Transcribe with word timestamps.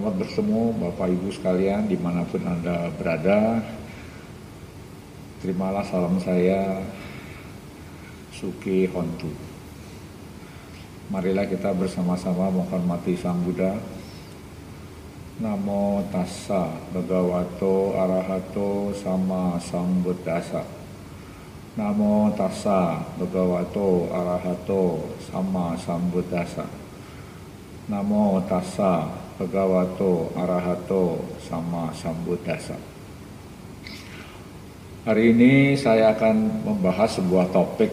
Selamat 0.00 0.16
bertemu 0.16 0.62
Bapak 0.80 1.12
Ibu 1.12 1.28
sekalian 1.28 1.84
di 1.84 1.92
mana 2.00 2.24
pun 2.24 2.40
Anda 2.40 2.88
berada. 2.88 3.60
Terimalah 5.44 5.84
salam 5.84 6.16
saya 6.16 6.80
Suki 8.32 8.88
Hontu. 8.88 9.28
Marilah 11.12 11.44
kita 11.44 11.76
bersama-sama 11.76 12.48
menghormati 12.48 13.12
Sang 13.12 13.44
Buddha. 13.44 13.76
Namo 15.36 16.00
tassa 16.08 16.72
bhagavato 16.96 17.92
arahato 17.92 18.96
sama 18.96 19.60
sambuddhasa. 19.60 20.64
Namo 21.76 22.32
tassa 22.40 23.04
bhagavato 23.20 24.08
arahato 24.16 25.12
sama 25.28 25.76
sambuddhasa. 25.76 26.64
Namo 27.92 28.40
tassa 28.48 29.19
bhagavato 29.40 30.28
arahato 30.36 31.16
sama 31.40 31.88
sambuddhasa. 31.96 32.76
Hari 35.08 35.32
ini 35.32 35.80
saya 35.80 36.12
akan 36.12 36.68
membahas 36.68 37.16
sebuah 37.16 37.48
topik 37.48 37.88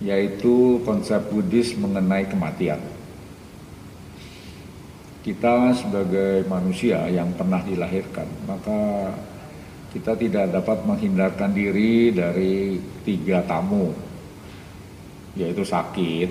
yaitu 0.00 0.80
konsep 0.88 1.20
Buddhis 1.28 1.76
mengenai 1.76 2.24
kematian. 2.24 2.80
Kita 5.22 5.76
sebagai 5.76 6.48
manusia 6.48 7.06
yang 7.12 7.30
pernah 7.36 7.62
dilahirkan, 7.62 8.26
maka 8.48 9.12
kita 9.92 10.18
tidak 10.18 10.50
dapat 10.50 10.82
menghindarkan 10.82 11.54
diri 11.54 12.10
dari 12.10 12.80
tiga 13.06 13.44
tamu, 13.46 13.94
yaitu 15.38 15.62
sakit, 15.62 16.26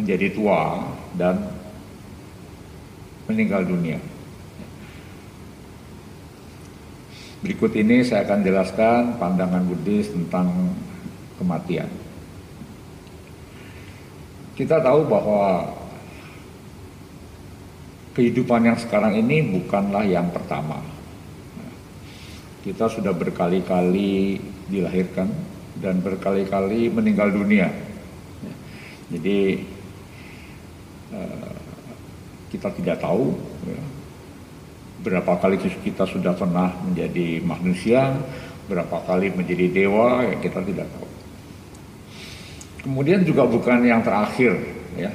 menjadi 0.00 0.32
tua 0.32 0.80
dan 1.12 1.59
meninggal 3.30 3.62
dunia. 3.62 4.02
Berikut 7.40 7.72
ini 7.78 8.04
saya 8.04 8.26
akan 8.26 8.40
jelaskan 8.44 9.00
pandangan 9.16 9.64
Buddhis 9.64 10.12
tentang 10.12 10.74
kematian. 11.40 11.88
Kita 14.58 14.76
tahu 14.84 15.08
bahwa 15.08 15.72
kehidupan 18.12 18.68
yang 18.68 18.76
sekarang 18.76 19.16
ini 19.16 19.40
bukanlah 19.56 20.04
yang 20.04 20.28
pertama. 20.28 20.84
Kita 22.60 22.92
sudah 22.92 23.16
berkali-kali 23.16 24.36
dilahirkan 24.68 25.32
dan 25.80 26.04
berkali-kali 26.04 26.92
meninggal 26.92 27.32
dunia. 27.32 27.72
Jadi 29.08 29.64
Eh, 31.10 31.54
kita 32.50 32.68
tidak 32.74 32.98
tahu 32.98 33.32
ya, 33.64 33.82
berapa 35.00 35.32
kali 35.40 35.56
kita 35.56 36.04
sudah 36.04 36.36
pernah 36.36 36.76
menjadi 36.84 37.40
manusia, 37.40 38.12
berapa 38.68 39.00
kali 39.08 39.32
menjadi 39.32 39.66
dewa, 39.72 40.20
ya 40.26 40.36
kita 40.42 40.60
tidak 40.60 40.86
tahu. 40.92 41.08
Kemudian 42.84 43.24
juga 43.24 43.44
bukan 43.44 43.84
yang 43.84 44.04
terakhir, 44.04 44.56
ya. 44.96 45.12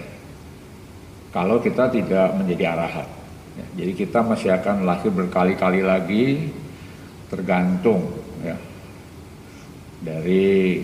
Kalau 1.33 1.59
kita 1.59 1.91
tidak 1.91 2.31
menjadi 2.39 2.71
arahat, 2.71 3.07
ya. 3.59 3.65
jadi 3.83 3.91
kita 3.91 4.23
masih 4.23 4.55
akan 4.55 4.87
lahir 4.87 5.11
berkali-kali 5.11 5.83
lagi, 5.83 6.49
tergantung, 7.27 8.07
ya, 8.41 8.55
dari 9.99 10.79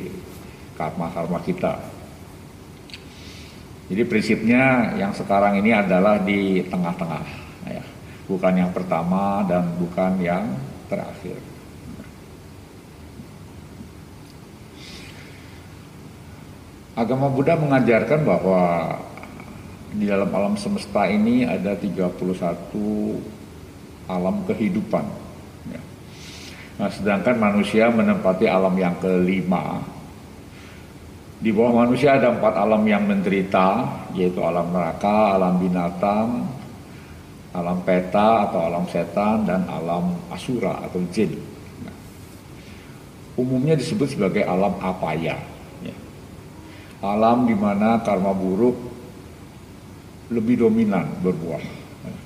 karma-karma 0.76 1.40
kita. 1.46 1.91
Jadi 3.92 4.08
prinsipnya 4.08 4.96
yang 4.96 5.12
sekarang 5.12 5.60
ini 5.60 5.76
adalah 5.76 6.16
di 6.24 6.64
tengah-tengah, 6.64 7.28
ya. 7.68 7.84
bukan 8.24 8.54
yang 8.56 8.72
pertama 8.72 9.44
dan 9.44 9.68
bukan 9.76 10.16
yang 10.24 10.48
terakhir. 10.88 11.36
Agama 16.96 17.28
Buddha 17.28 17.60
mengajarkan 17.60 18.24
bahwa 18.24 18.96
di 19.92 20.08
dalam 20.08 20.32
alam 20.32 20.56
semesta 20.56 21.12
ini 21.12 21.44
ada 21.44 21.76
31 21.76 22.16
alam 24.08 24.36
kehidupan. 24.48 25.04
Ya. 25.68 25.82
Nah, 26.80 26.88
sedangkan 26.88 27.36
manusia 27.36 27.92
menempati 27.92 28.48
alam 28.48 28.72
yang 28.80 28.96
kelima, 29.04 29.84
di 31.42 31.50
bawah 31.50 31.82
manusia 31.82 32.22
ada 32.22 32.38
empat 32.38 32.54
alam 32.54 32.86
yang 32.86 33.10
menderita, 33.10 33.82
yaitu 34.14 34.38
alam 34.46 34.70
neraka, 34.70 35.34
alam 35.34 35.58
binatang, 35.58 36.46
alam 37.50 37.82
peta 37.82 38.46
atau 38.46 38.62
alam 38.62 38.86
setan, 38.86 39.50
dan 39.50 39.66
alam 39.66 40.22
asura 40.30 40.78
atau 40.86 41.02
jin. 41.10 41.34
Umumnya 43.34 43.74
disebut 43.74 44.14
sebagai 44.14 44.46
alam 44.46 44.78
apaya. 44.86 45.42
Ya. 45.82 45.96
Alam 47.02 47.50
di 47.50 47.58
mana 47.58 47.98
karma 48.06 48.38
buruk 48.38 48.78
lebih 50.30 50.62
dominan 50.62 51.10
berbuah. 51.26 51.64
Ya. 52.06 52.18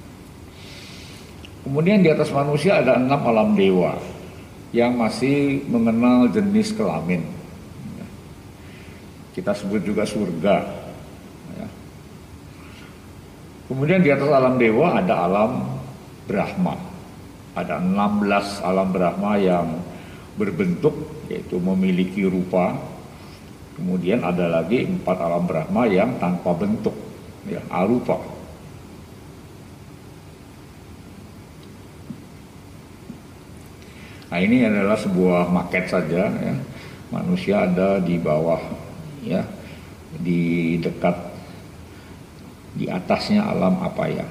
Kemudian 1.63 2.03
di 2.03 2.11
atas 2.11 2.35
manusia 2.35 2.83
ada 2.83 2.99
enam 2.99 3.23
alam 3.23 3.55
dewa 3.55 3.95
yang 4.75 4.99
masih 4.99 5.63
mengenal 5.71 6.27
jenis 6.35 6.75
kelamin 6.75 7.44
kita 9.35 9.51
sebut 9.51 9.84
juga 9.84 10.07
surga. 10.07 10.63
Ya. 11.59 11.68
Kemudian 13.68 14.00
di 14.00 14.09
atas 14.16 14.31
alam 14.31 14.56
dewa 14.56 14.96
ada 14.96 15.28
alam 15.28 15.51
Brahma. 16.23 16.79
Ada 17.51 17.84
16 17.84 18.63
alam 18.63 18.88
Brahma 18.96 19.35
yang 19.35 19.75
berbentuk 20.40 20.96
yaitu 21.28 21.59
memiliki 21.59 22.23
rupa. 22.23 22.79
Kemudian 23.75 24.23
ada 24.23 24.47
lagi 24.47 24.88
empat 24.88 25.19
alam 25.19 25.44
Brahma 25.44 25.84
yang 25.84 26.16
tanpa 26.16 26.56
bentuk, 26.56 26.96
ya, 27.44 27.59
arupa. 27.67 28.16
Nah 34.31 34.40
ini 34.40 34.63
adalah 34.63 34.96
sebuah 34.96 35.52
maket 35.52 35.91
saja 35.91 36.28
ya. 36.28 36.56
Manusia 37.12 37.67
ada 37.67 38.00
di 38.00 38.16
bawah 38.16 38.84
ya 39.25 39.41
di 40.21 40.77
dekat 40.79 41.17
di 42.77 42.85
atasnya 42.91 43.41
alam 43.43 43.81
apa 43.81 44.03
ya. 44.07 44.25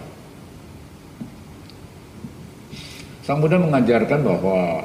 Sang 3.24 3.40
Buddha 3.40 3.56
mengajarkan 3.56 4.20
bahwa 4.20 4.84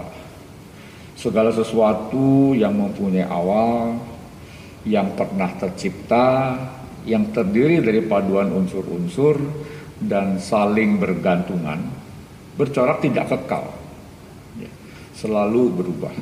segala 1.19 1.51
sesuatu 1.51 2.55
yang 2.55 2.71
mempunyai 2.71 3.27
awal, 3.27 3.99
yang 4.87 5.11
pernah 5.19 5.51
tercipta, 5.59 6.55
yang 7.03 7.35
terdiri 7.35 7.83
dari 7.83 7.99
paduan 8.07 8.47
unsur-unsur 8.55 9.35
dan 9.99 10.39
saling 10.39 10.95
bergantungan, 10.95 11.83
bercorak 12.55 13.03
tidak 13.03 13.27
kekal, 13.27 13.67
ya, 14.55 14.71
selalu 15.11 15.75
berubah. 15.75 16.15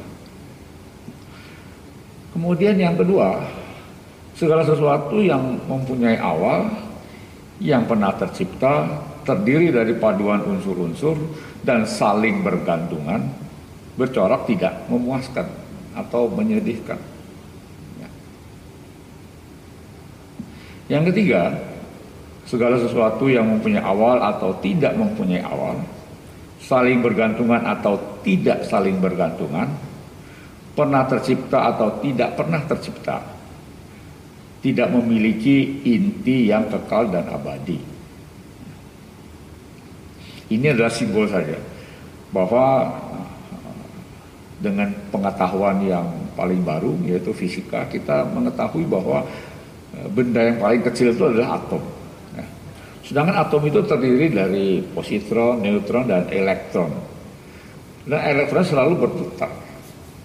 Kemudian 2.34 2.82
yang 2.82 2.98
kedua, 2.98 3.46
Segala 4.38 4.62
sesuatu 4.62 5.18
yang 5.18 5.58
mempunyai 5.66 6.22
awal, 6.22 6.70
yang 7.58 7.90
pernah 7.90 8.14
tercipta, 8.14 8.86
terdiri 9.26 9.74
dari 9.74 9.98
paduan 9.98 10.46
unsur-unsur 10.46 11.18
dan 11.66 11.90
saling 11.90 12.46
bergantungan, 12.46 13.34
bercorak 13.98 14.46
tidak 14.46 14.86
memuaskan 14.94 15.50
atau 15.98 16.30
menyedihkan. 16.30 17.02
Ya. 17.98 18.10
Yang 20.94 21.04
ketiga, 21.12 21.58
segala 22.46 22.78
sesuatu 22.78 23.26
yang 23.26 23.58
mempunyai 23.58 23.82
awal 23.82 24.22
atau 24.22 24.54
tidak 24.62 24.94
mempunyai 24.94 25.42
awal, 25.42 25.82
saling 26.62 27.02
bergantungan 27.02 27.66
atau 27.66 27.98
tidak 28.22 28.70
saling 28.70 29.02
bergantungan, 29.02 29.66
pernah 30.78 31.10
tercipta 31.10 31.74
atau 31.74 31.90
tidak 32.06 32.38
pernah 32.38 32.62
tercipta, 32.70 33.37
tidak 34.62 34.90
memiliki 34.90 35.86
inti 35.86 36.50
yang 36.50 36.66
kekal 36.70 37.10
dan 37.14 37.30
abadi. 37.30 37.78
Ini 40.48 40.74
adalah 40.74 40.90
simbol 40.90 41.28
saja 41.28 41.60
bahwa 42.32 42.88
dengan 44.58 44.90
pengetahuan 45.14 45.86
yang 45.86 46.08
paling 46.34 46.66
baru 46.66 46.98
yaitu 47.06 47.30
fisika 47.36 47.86
kita 47.92 48.26
mengetahui 48.34 48.88
bahwa 48.90 49.22
e, 49.94 50.08
benda 50.10 50.42
yang 50.42 50.58
paling 50.58 50.82
kecil 50.82 51.14
itu 51.14 51.24
adalah 51.28 51.62
atom. 51.62 51.84
Ya. 52.34 52.46
Sedangkan 53.06 53.38
atom 53.38 53.62
itu 53.70 53.80
terdiri 53.86 54.34
dari 54.34 54.82
positron, 54.82 55.62
neutron, 55.62 56.10
dan 56.10 56.26
elektron. 56.34 56.90
Dan 58.08 58.24
elektron 58.24 58.66
selalu 58.66 58.94
berputar. 59.06 59.52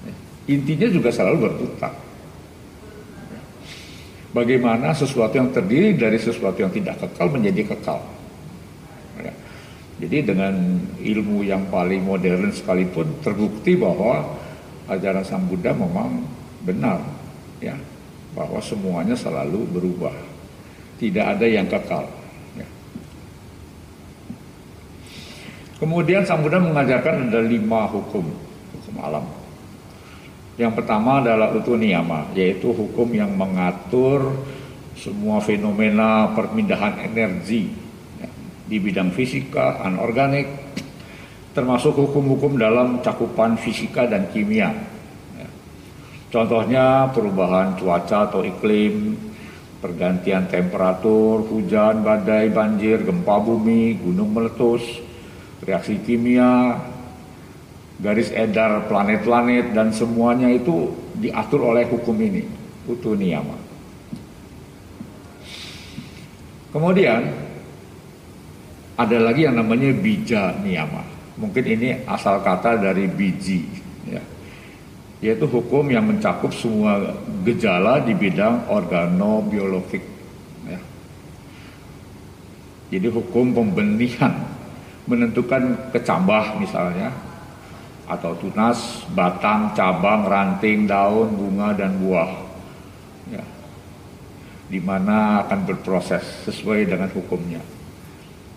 Ya. 0.06 0.14
Intinya 0.54 0.88
juga 0.88 1.10
selalu 1.12 1.50
berputar 1.50 1.92
bagaimana 4.32 4.96
sesuatu 4.96 5.36
yang 5.36 5.52
terdiri 5.52 5.94
dari 5.94 6.16
sesuatu 6.16 6.58
yang 6.58 6.72
tidak 6.72 6.98
kekal 6.98 7.28
menjadi 7.28 7.62
kekal. 7.76 8.00
Ya. 9.20 9.32
Jadi 10.02 10.34
dengan 10.34 10.82
ilmu 10.98 11.44
yang 11.44 11.68
paling 11.68 12.02
modern 12.02 12.50
sekalipun 12.50 13.20
terbukti 13.20 13.76
bahwa 13.76 14.24
ajaran 14.88 15.22
Sang 15.22 15.44
Buddha 15.46 15.70
memang 15.76 16.24
benar 16.64 16.98
ya 17.62 17.76
bahwa 18.32 18.58
semuanya 18.64 19.14
selalu 19.14 19.68
berubah. 19.68 20.16
Tidak 20.96 21.22
ada 21.22 21.46
yang 21.46 21.66
kekal. 21.66 22.06
Ya. 22.56 22.68
Kemudian 25.76 26.24
Sang 26.24 26.40
Buddha 26.40 26.62
mengajarkan 26.62 27.28
ada 27.28 27.42
lima 27.44 27.90
hukum, 27.90 28.24
hukum 28.72 28.96
alam. 29.02 29.41
Yang 30.60 30.84
pertama 30.84 31.24
adalah 31.24 31.48
utu 31.56 31.80
niyama, 31.80 32.28
yaitu 32.36 32.72
hukum 32.76 33.08
yang 33.16 33.32
mengatur 33.32 34.36
semua 34.92 35.40
fenomena 35.40 36.28
perpindahan 36.36 37.08
energi 37.08 37.72
di 38.68 38.76
bidang 38.76 39.12
fisika, 39.16 39.80
anorganik, 39.80 40.48
termasuk 41.56 41.96
hukum-hukum 41.96 42.60
dalam 42.60 43.00
cakupan 43.00 43.56
fisika 43.56 44.04
dan 44.04 44.28
kimia. 44.28 44.72
Ya. 45.36 45.48
Contohnya 46.28 47.08
perubahan 47.12 47.76
cuaca 47.76 48.28
atau 48.28 48.44
iklim, 48.44 49.16
pergantian 49.80 50.48
temperatur, 50.48 51.48
hujan, 51.48 52.04
badai, 52.04 52.52
banjir, 52.52 53.04
gempa 53.04 53.40
bumi, 53.40 54.00
gunung 54.00 54.32
meletus, 54.32 54.84
reaksi 55.64 56.00
kimia, 56.00 56.76
garis 58.02 58.34
edar 58.34 58.90
planet-planet 58.90 59.70
dan 59.70 59.94
semuanya 59.94 60.50
itu 60.50 60.90
diatur 61.22 61.70
oleh 61.70 61.86
hukum 61.86 62.18
ini, 62.18 62.42
utu 62.90 63.14
niyama. 63.14 63.54
Kemudian 66.74 67.22
ada 68.98 69.18
lagi 69.22 69.46
yang 69.46 69.54
namanya 69.54 69.94
bija 69.94 70.50
niyama. 70.58 71.06
Mungkin 71.38 71.64
ini 71.64 71.88
asal 72.04 72.42
kata 72.42 72.76
dari 72.76 73.06
biji, 73.06 73.64
ya. 74.10 74.20
yaitu 75.22 75.46
hukum 75.46 75.86
yang 75.88 76.04
mencakup 76.04 76.50
semua 76.52 77.16
gejala 77.46 78.02
di 78.02 78.12
bidang 78.12 78.66
organobiologik. 78.68 80.04
Ya. 80.68 80.80
Jadi 82.92 83.08
hukum 83.08 83.54
pembenihan 83.56 84.32
menentukan 85.08 85.92
kecambah 85.94 86.60
misalnya, 86.60 87.12
atau 88.06 88.34
tunas, 88.38 89.06
batang, 89.14 89.72
cabang, 89.72 90.26
ranting, 90.26 90.84
daun, 90.90 91.32
bunga, 91.32 91.74
dan 91.76 91.96
buah. 92.02 92.30
Ya. 93.30 93.44
Di 94.68 94.80
mana 94.82 95.46
akan 95.46 95.68
berproses 95.68 96.22
sesuai 96.46 96.88
dengan 96.90 97.08
hukumnya 97.14 97.62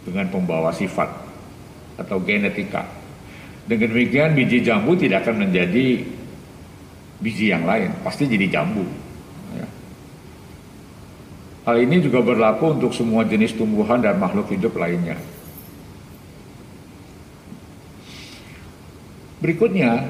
dengan 0.05 0.29
pembawa 0.29 0.69
sifat 0.69 1.09
atau 1.97 2.21
genetika. 2.21 2.85
Dengan 3.65 3.97
demikian 3.97 4.37
biji 4.37 4.61
jambu 4.61 4.93
tidak 4.93 5.25
akan 5.25 5.49
menjadi 5.49 6.05
biji 7.17 7.49
yang 7.49 7.65
lain, 7.65 7.89
pasti 8.05 8.29
jadi 8.29 8.45
jambu. 8.45 8.85
Ya. 9.57 9.67
Hal 11.65 11.81
ini 11.81 11.97
juga 11.97 12.21
berlaku 12.21 12.77
untuk 12.77 12.93
semua 12.93 13.25
jenis 13.25 13.57
tumbuhan 13.57 14.05
dan 14.05 14.21
makhluk 14.21 14.53
hidup 14.53 14.77
lainnya. 14.77 15.17
Berikutnya, 19.45 20.01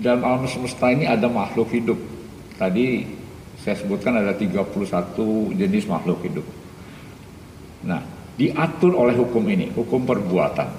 dalam 0.00 0.24
alam 0.24 0.48
semesta 0.48 0.88
ini 0.88 1.04
ada 1.04 1.28
makhluk 1.28 1.68
hidup. 1.76 2.00
Tadi 2.56 3.04
saya 3.60 3.76
sebutkan 3.76 4.16
ada 4.16 4.32
31 4.32 5.52
jenis 5.52 5.84
makhluk 5.84 6.24
hidup. 6.24 6.46
Nah, 7.84 8.00
diatur 8.40 8.96
oleh 8.96 9.12
hukum 9.12 9.44
ini, 9.44 9.68
hukum 9.76 10.08
perbuatan. 10.08 10.72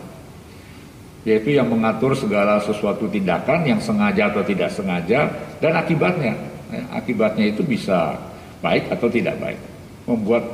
Yaitu 1.22 1.54
yang 1.54 1.70
mengatur 1.70 2.18
segala 2.18 2.58
sesuatu 2.66 3.06
tindakan 3.06 3.62
yang 3.62 3.78
sengaja 3.78 4.34
atau 4.34 4.42
tidak 4.42 4.74
sengaja 4.74 5.30
dan 5.62 5.78
akibatnya. 5.78 6.34
Ya, 6.74 6.82
akibatnya 6.98 7.54
itu 7.54 7.62
bisa 7.62 8.18
baik 8.58 8.90
atau 8.90 9.06
tidak 9.06 9.38
baik. 9.38 9.62
Membuat 10.10 10.50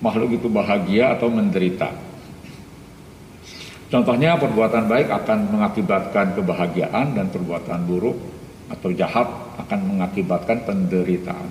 makhluk 0.00 0.32
itu 0.32 0.48
bahagia 0.48 1.12
atau 1.12 1.28
menderita. 1.28 1.92
Contohnya 3.94 4.34
perbuatan 4.34 4.90
baik 4.90 5.06
akan 5.06 5.54
mengakibatkan 5.54 6.34
kebahagiaan 6.34 7.14
dan 7.14 7.30
perbuatan 7.30 7.86
buruk 7.86 8.18
atau 8.66 8.90
jahat 8.90 9.30
akan 9.54 9.80
mengakibatkan 9.86 10.66
penderitaan. 10.66 11.46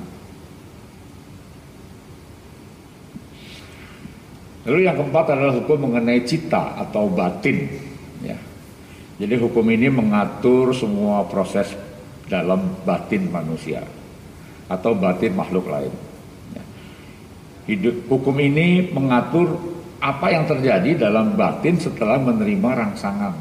Lalu 4.68 4.80
yang 4.84 5.00
keempat 5.00 5.32
adalah 5.32 5.56
hukum 5.56 5.88
mengenai 5.88 6.20
cita 6.28 6.84
atau 6.84 7.08
batin. 7.08 7.64
Ya. 8.20 8.36
Jadi 9.24 9.40
hukum 9.40 9.64
ini 9.72 9.88
mengatur 9.88 10.76
semua 10.76 11.24
proses 11.24 11.72
dalam 12.28 12.76
batin 12.84 13.32
manusia 13.32 13.88
atau 14.68 14.92
batin 14.92 15.32
makhluk 15.32 15.72
lain. 15.72 15.96
Ya. 16.52 16.64
Hidup 17.72 18.04
hukum 18.12 18.36
ini 18.36 18.92
mengatur 18.92 19.56
apa 20.04 20.28
yang 20.36 20.44
terjadi 20.44 21.08
dalam 21.08 21.40
batin 21.40 21.80
setelah 21.80 22.20
menerima 22.20 22.70
rangsangan. 22.76 23.34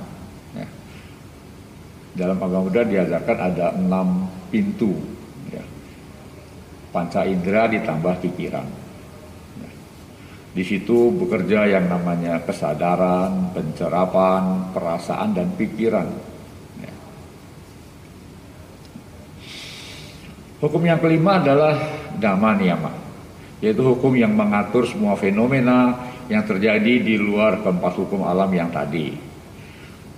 Ya. 0.55 0.69
Dalam 2.15 2.39
agama 2.39 2.71
Buddha 2.71 2.87
diajarkan 2.87 3.39
ada 3.43 3.75
enam 3.75 4.31
pintu. 4.55 4.95
Ya. 5.51 5.67
Panca 6.95 7.27
indera 7.27 7.67
ditambah 7.67 8.15
pikiran. 8.23 8.83
Di 10.53 10.61
situ 10.61 11.09
bekerja 11.17 11.65
yang 11.65 11.89
namanya 11.89 12.37
kesadaran, 12.45 13.57
pencerapan, 13.57 14.69
perasaan, 14.77 15.33
dan 15.33 15.49
pikiran. 15.57 16.05
Ya. 16.77 16.93
Hukum 20.61 20.85
yang 20.85 21.01
kelima 21.01 21.41
adalah 21.41 21.73
dhamma 22.21 22.53
niyama, 22.61 22.93
yaitu 23.65 23.81
hukum 23.81 24.13
yang 24.13 24.37
mengatur 24.37 24.85
semua 24.85 25.17
fenomena 25.17 26.12
yang 26.31 26.47
terjadi 26.47 27.03
di 27.03 27.15
luar 27.19 27.63
keempat 27.63 27.93
hukum 27.99 28.27
alam 28.27 28.51
yang 28.53 28.71
tadi. 28.71 29.15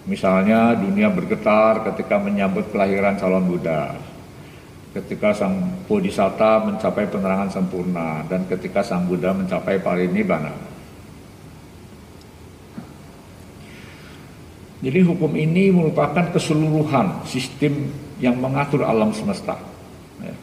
Misalnya 0.04 0.76
dunia 0.76 1.08
bergetar 1.08 1.80
ketika 1.92 2.20
menyambut 2.20 2.68
kelahiran 2.68 3.16
calon 3.16 3.48
Buddha 3.48 3.96
ketika 4.94 5.34
sang 5.34 5.58
bodhisatta 5.90 6.62
mencapai 6.62 7.10
penerangan 7.10 7.50
sempurna 7.50 8.22
dan 8.30 8.46
ketika 8.46 8.86
sang 8.86 9.10
Buddha 9.10 9.34
mencapai 9.34 9.82
parinibbana. 9.82 10.54
Jadi 14.78 15.00
hukum 15.02 15.34
ini 15.34 15.74
merupakan 15.74 16.30
keseluruhan 16.30 17.26
sistem 17.26 17.90
yang 18.22 18.38
mengatur 18.38 18.86
alam 18.86 19.10
semesta. 19.10 19.58
Ya. 20.22 20.36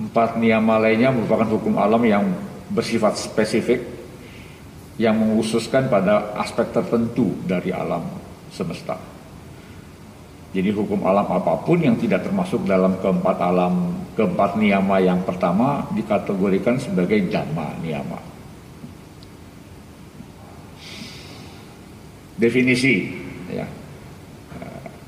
Empat 0.00 0.40
niyama 0.40 0.82
lainnya 0.82 1.14
merupakan 1.14 1.46
hukum 1.46 1.78
alam 1.78 2.02
yang 2.02 2.24
bersifat 2.72 3.14
spesifik 3.14 3.84
yang 4.98 5.14
mengkhususkan 5.14 5.86
pada 5.86 6.34
aspek 6.34 6.74
tertentu 6.74 7.38
dari 7.46 7.70
alam 7.70 8.02
semesta. 8.50 8.98
Jadi 10.50 10.74
hukum 10.74 11.06
alam 11.06 11.28
apa 11.28 11.60
pun 11.62 11.78
yang 11.78 11.94
tidak 12.00 12.26
termasuk 12.26 12.66
dalam 12.66 12.98
keempat 12.98 13.36
alam, 13.38 13.94
keempat 14.18 14.58
niyama 14.58 14.98
yang 14.98 15.22
pertama 15.22 15.86
dikategorikan 15.94 16.80
sebagai 16.82 17.30
dhamma 17.30 17.78
niyama. 17.78 18.18
Definisi, 22.38 23.12
ya. 23.50 23.66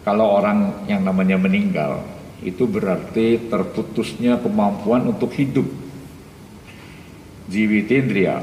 Kalau 0.04 0.38
orang 0.38 0.87
yang 0.90 1.06
namanya 1.06 1.38
meninggal, 1.38 2.02
itu 2.42 2.66
berarti 2.66 3.49
terputusnya 3.49 4.40
kemampuan 4.40 5.09
untuk 5.09 5.32
hidup. 5.37 5.68
Jiwitindria, 7.49 8.42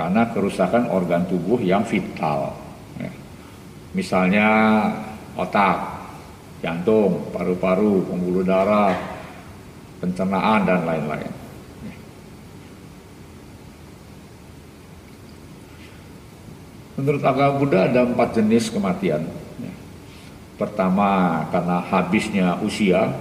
karena 0.00 0.32
kerusakan 0.32 0.88
organ 0.88 1.28
tubuh 1.28 1.60
yang 1.60 1.84
vital. 1.84 2.56
Ya. 2.96 3.12
Misalnya 3.92 4.48
otak, 5.36 5.76
jantung, 6.64 7.28
paru-paru, 7.28 8.08
pembuluh 8.08 8.40
darah, 8.40 8.96
pencernaan 10.00 10.64
dan 10.64 10.88
lain-lain. 10.88 11.28
Menurut 16.96 17.20
agama 17.20 17.60
Buddha 17.60 17.84
ada 17.84 18.08
empat 18.08 18.40
jenis 18.40 18.72
kematian. 18.72 19.28
Pertama 20.56 21.44
karena 21.52 21.80
habisnya 21.80 22.56
usia, 22.64 23.12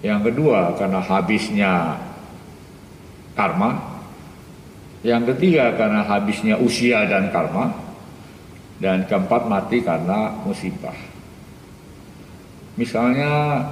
yang 0.00 0.24
kedua 0.24 0.76
karena 0.80 1.00
habisnya 1.00 1.96
karma, 3.36 3.97
yang 5.06 5.22
ketiga 5.34 5.78
karena 5.78 6.02
habisnya 6.02 6.58
usia 6.58 7.06
dan 7.06 7.30
karma, 7.30 7.70
dan 8.78 9.06
keempat 9.06 9.46
mati 9.46 9.82
karena 9.82 10.34
musibah. 10.42 10.94
Misalnya 12.78 13.62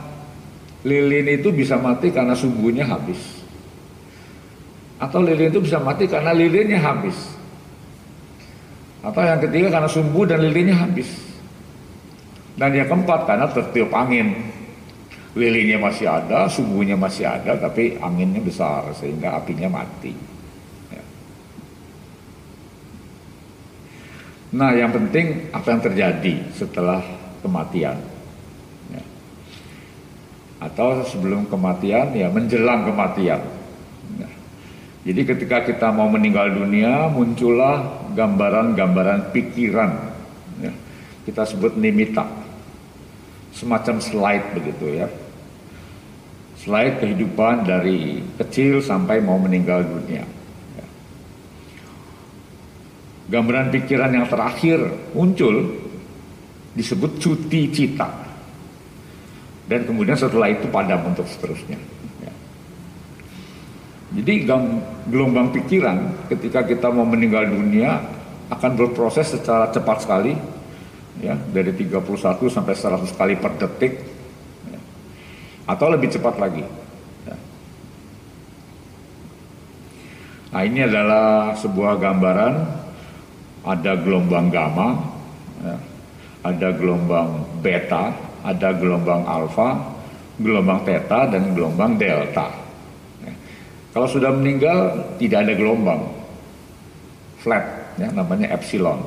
lilin 0.83 1.39
itu 1.39 1.51
bisa 1.55 1.79
mati 1.79 2.11
karena 2.11 2.35
sumbunya 2.35 2.87
habis. 2.87 3.19
Atau 4.99 5.23
lilin 5.23 5.51
itu 5.51 5.63
bisa 5.63 5.79
mati 5.79 6.11
karena 6.11 6.35
lilinnya 6.35 6.83
habis. 6.83 7.15
Atau 9.07 9.23
yang 9.23 9.39
ketiga 9.39 9.79
karena 9.79 9.87
sumbu 9.87 10.27
dan 10.27 10.43
lilinnya 10.43 10.75
habis. 10.75 11.07
Dan 12.59 12.75
yang 12.75 12.91
keempat 12.91 13.31
karena 13.31 13.47
tertiup 13.47 13.95
angin. 13.95 14.35
Lilinnya 15.37 15.77
masih 15.77 16.09
ada, 16.09 16.49
sumbunya 16.49 16.97
masih 16.97 17.29
ada, 17.29 17.61
tapi 17.61 18.01
anginnya 18.01 18.41
besar 18.41 18.89
sehingga 18.97 19.37
apinya 19.37 19.69
mati. 19.69 20.36
Nah, 24.55 24.71
yang 24.71 24.95
penting 24.95 25.51
apa 25.51 25.67
yang 25.75 25.83
terjadi 25.83 26.35
setelah 26.55 27.03
kematian. 27.43 27.99
Ya. 28.95 29.03
Atau 30.63 31.03
sebelum 31.03 31.51
kematian, 31.51 32.15
ya 32.15 32.31
menjelang 32.31 32.87
kematian. 32.87 33.43
Ya. 34.23 34.31
Jadi 35.11 35.21
ketika 35.35 35.67
kita 35.67 35.91
mau 35.91 36.07
meninggal 36.07 36.55
dunia, 36.55 37.11
muncullah 37.11 38.07
gambaran-gambaran 38.15 39.35
pikiran. 39.35 39.91
Ya. 40.63 40.73
Kita 41.27 41.43
sebut 41.43 41.75
nimita 41.75 42.47
semacam 43.57 43.97
slide 43.99 44.47
begitu 44.53 44.87
ya. 45.01 45.09
Slide 46.61 47.03
kehidupan 47.03 47.65
dari 47.65 48.21
kecil 48.37 48.85
sampai 48.85 49.19
mau 49.25 49.41
meninggal 49.41 49.83
dunia. 49.83 50.36
Gambaran 53.27 53.75
pikiran 53.75 54.11
yang 54.15 54.27
terakhir 54.31 54.79
muncul 55.11 55.83
disebut 56.79 57.19
cuti 57.19 57.73
cita. 57.75 58.07
Dan 59.67 59.83
kemudian 59.83 60.15
setelah 60.15 60.47
itu 60.47 60.71
padam 60.71 61.11
untuk 61.11 61.27
seterusnya. 61.27 61.75
Ya. 62.23 62.33
Jadi 64.23 64.47
gelombang 65.11 65.51
pikiran 65.51 66.31
ketika 66.31 66.63
kita 66.63 66.87
mau 66.95 67.03
meninggal 67.03 67.51
dunia 67.51 67.99
akan 68.47 68.79
berproses 68.79 69.35
secara 69.35 69.75
cepat 69.75 70.07
sekali 70.07 70.39
ya 71.19 71.35
dari 71.51 71.75
31 71.75 71.99
sampai 72.47 72.75
100 72.79 73.11
kali 73.19 73.35
per 73.43 73.59
detik 73.59 74.07
ya, 74.71 74.79
atau 75.67 75.91
lebih 75.91 76.15
cepat 76.15 76.39
lagi. 76.39 76.63
Ya. 77.27 77.37
Nah 80.55 80.63
ini 80.63 80.87
adalah 80.87 81.59
sebuah 81.59 81.99
gambaran 81.99 82.55
ada 83.67 83.93
gelombang 83.99 84.47
gamma, 84.49 84.95
ya, 85.61 85.77
ada 86.47 86.69
gelombang 86.79 87.43
beta, 87.61 88.15
ada 88.47 88.71
gelombang 88.79 89.27
alfa, 89.27 89.75
gelombang 90.39 90.87
theta 90.87 91.27
dan 91.27 91.51
gelombang 91.53 91.99
delta. 91.99 92.47
Ya. 93.27 93.35
Kalau 93.91 94.07
sudah 94.07 94.31
meninggal 94.31 94.95
tidak 95.19 95.51
ada 95.51 95.53
gelombang, 95.59 96.01
flat, 97.43 97.67
ya, 97.99 98.07
namanya 98.15 98.55
epsilon. 98.55 99.03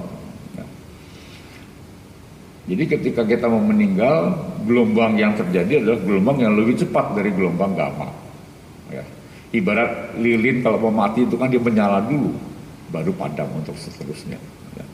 Jadi 2.70 2.86
ketika 2.86 3.25
kita 3.25 3.50
mau 3.50 3.66
meninggal, 3.66 4.30
gelombang 4.70 5.18
yang 5.18 5.34
terjadi 5.34 5.82
adalah 5.82 6.00
gelombang 6.06 6.38
yang 6.38 6.54
lebih 6.54 6.78
cepat 6.78 7.18
dari 7.18 7.34
gelombang 7.34 7.74
gamma. 7.74 8.06
Ya. 8.94 9.01
Ibarat 9.50 10.13
lilin 10.22 10.62
kalau 10.62 10.78
mau 10.78 10.94
mati 10.94 11.25
itu 11.25 11.34
kan 11.34 11.50
dia 11.50 11.58
menyala 11.58 12.06
dulu, 12.06 12.30
baru 12.89 13.13
padam 13.13 13.50
untuk 13.53 13.77
seterusnya. 13.77 14.41
Ya. 14.77 14.86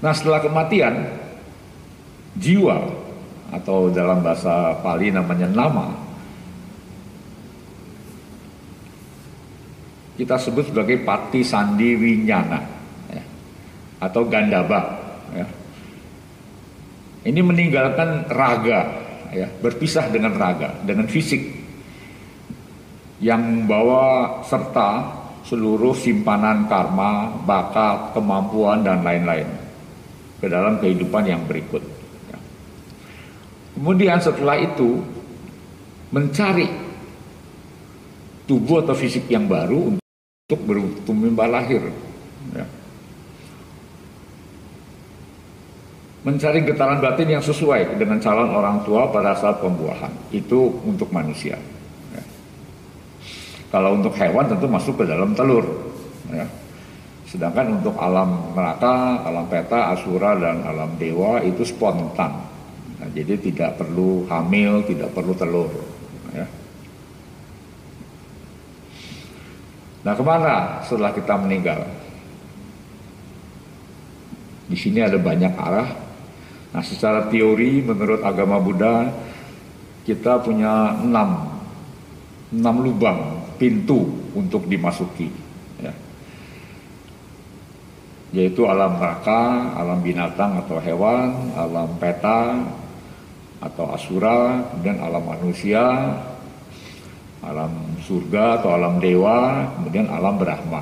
Nah 0.00 0.12
setelah 0.16 0.40
kematian, 0.40 1.06
jiwa 2.36 2.88
atau 3.52 3.92
dalam 3.92 4.24
bahasa 4.24 4.80
Pali 4.80 5.12
namanya 5.12 5.48
nama, 5.48 5.92
kita 10.16 10.40
sebut 10.40 10.72
sebagai 10.72 11.04
pati 11.04 11.44
sandi 11.44 11.96
winyana 11.96 12.80
atau 14.00 14.24
gandaba. 14.24 14.96
Ya. 15.36 15.46
Ini 17.20 17.40
meninggalkan 17.44 18.32
raga, 18.32 18.96
ya, 19.28 19.44
berpisah 19.60 20.08
dengan 20.08 20.32
raga, 20.40 20.72
dengan 20.88 21.04
fisik 21.04 21.59
yang 23.20 23.40
membawa 23.40 24.40
serta 24.44 25.20
seluruh 25.44 25.92
simpanan 25.96 26.68
karma, 26.68 27.32
bakat, 27.44 28.16
kemampuan 28.16 28.84
dan 28.84 29.04
lain-lain 29.04 29.48
ke 30.40 30.48
dalam 30.48 30.80
kehidupan 30.80 31.24
yang 31.28 31.44
berikut. 31.44 31.84
Ya. 32.32 32.38
Kemudian 33.76 34.18
setelah 34.20 34.56
itu 34.56 35.04
mencari 36.12 36.68
tubuh 38.48 38.82
atau 38.82 38.96
fisik 38.96 39.28
yang 39.28 39.44
baru 39.46 39.96
untuk 39.96 40.60
bertumbuh 40.64 41.46
lahir. 41.46 41.92
Ya. 42.56 42.66
mencari 46.20 46.60
getaran 46.68 47.00
batin 47.00 47.32
yang 47.32 47.40
sesuai 47.40 47.96
dengan 47.96 48.20
calon 48.20 48.52
orang 48.52 48.84
tua 48.84 49.08
pada 49.08 49.32
saat 49.32 49.56
pembuahan. 49.64 50.12
Itu 50.28 50.68
untuk 50.84 51.08
manusia. 51.08 51.56
Kalau 53.70 53.94
untuk 53.94 54.14
hewan 54.18 54.50
tentu 54.50 54.66
masuk 54.66 54.98
ke 54.98 55.04
dalam 55.06 55.30
telur. 55.34 55.62
Ya. 56.34 56.46
Sedangkan 57.30 57.78
untuk 57.78 57.94
alam 57.94 58.50
neraka, 58.58 59.22
alam 59.22 59.46
peta, 59.46 59.94
asura, 59.94 60.34
dan 60.34 60.66
alam 60.66 60.90
dewa 60.98 61.38
itu 61.46 61.62
spontan. 61.62 62.34
Nah, 62.98 63.08
jadi 63.14 63.38
tidak 63.38 63.78
perlu 63.78 64.26
hamil, 64.26 64.82
tidak 64.82 65.14
perlu 65.14 65.32
telur. 65.38 65.70
Ya. 66.34 66.46
Nah 70.02 70.12
ke 70.18 70.22
mana 70.26 70.82
setelah 70.82 71.14
kita 71.14 71.38
meninggal? 71.38 71.86
Di 74.66 74.78
sini 74.78 75.02
ada 75.02 75.18
banyak 75.18 75.54
arah, 75.54 75.88
Nah 76.70 76.82
secara 76.86 77.26
teori 77.26 77.82
menurut 77.82 78.22
agama 78.22 78.62
Buddha 78.62 79.10
kita 80.06 80.38
punya 80.38 80.94
enam, 81.02 81.50
enam 82.54 82.76
lubang 82.78 83.39
pintu 83.60 84.08
untuk 84.32 84.64
dimasuki. 84.64 85.28
Ya. 85.76 85.92
Yaitu 88.32 88.64
alam 88.64 88.96
neraka, 88.96 89.76
alam 89.76 90.00
binatang 90.00 90.64
atau 90.64 90.80
hewan, 90.80 91.52
alam 91.52 91.92
peta 92.00 92.56
atau 93.60 93.92
asura, 93.92 94.64
kemudian 94.72 94.96
alam 95.04 95.20
manusia, 95.20 95.84
alam 97.44 98.00
surga 98.00 98.64
atau 98.64 98.72
alam 98.72 98.96
dewa, 98.96 99.68
kemudian 99.76 100.08
alam 100.08 100.40
Brahma. 100.40 100.80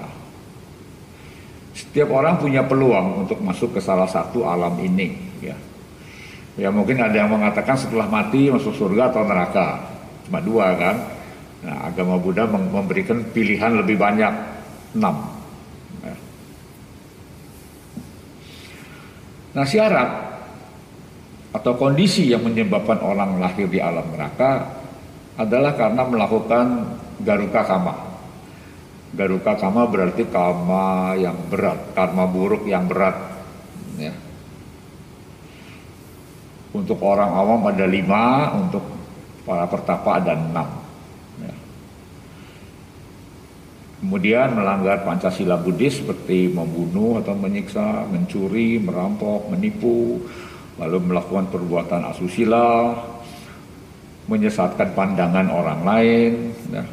Setiap 1.75 2.15
orang 2.15 2.39
punya 2.39 2.63
peluang 2.63 3.27
untuk 3.27 3.43
masuk 3.43 3.75
ke 3.75 3.81
salah 3.83 4.07
satu 4.07 4.47
alam 4.47 4.79
ini, 4.79 5.19
ya. 5.43 5.59
Ya 6.59 6.75
mungkin 6.75 6.99
ada 6.99 7.15
yang 7.15 7.31
mengatakan 7.31 7.79
setelah 7.79 8.11
mati 8.11 8.51
masuk 8.51 8.75
surga 8.75 9.15
atau 9.15 9.23
neraka. 9.23 9.79
Cuma 10.27 10.43
dua 10.43 10.75
kan. 10.75 11.18
Nah, 11.59 11.91
agama 11.91 12.21
Buddha 12.21 12.47
memberikan 12.47 13.25
pilihan 13.35 13.83
lebih 13.83 13.99
banyak. 13.99 14.33
Enam. 14.95 15.17
Ya. 16.05 16.15
Nah 19.59 19.67
syarat 19.67 20.11
atau 21.49 21.73
kondisi 21.75 22.29
yang 22.29 22.45
menyebabkan 22.45 23.01
orang 23.01 23.41
lahir 23.41 23.67
di 23.67 23.81
alam 23.81 24.05
neraka 24.13 24.69
adalah 25.39 25.75
karena 25.75 26.03
melakukan 26.05 26.67
garuka 27.23 27.63
kama. 27.65 27.95
Garuka 29.09 29.57
kama 29.57 29.89
berarti 29.89 30.29
kama 30.29 31.17
yang 31.17 31.35
berat, 31.49 31.97
karma 31.97 32.29
buruk 32.29 32.69
yang 32.69 32.85
berat. 32.85 33.17
Ya. 33.97 34.13
Untuk 36.77 37.01
orang 37.01 37.33
awam 37.33 37.65
ada 37.65 37.89
lima, 37.89 38.53
untuk 38.53 38.85
para 39.49 39.65
pertapa 39.65 40.21
ada 40.21 40.37
enam. 40.37 40.69
Ya. 41.41 41.55
Kemudian 43.99 44.55
melanggar 44.55 45.03
Pancasila 45.03 45.59
Buddhis 45.59 45.99
seperti 45.99 46.47
membunuh 46.55 47.19
atau 47.19 47.35
menyiksa, 47.35 48.07
mencuri, 48.07 48.79
merampok, 48.79 49.51
menipu, 49.51 50.23
lalu 50.79 50.99
melakukan 51.03 51.51
perbuatan 51.51 52.07
asusila, 52.15 52.95
menyesatkan 54.31 54.95
pandangan 54.95 55.51
orang 55.51 55.81
lain, 55.83 56.33
ya, 56.71 56.87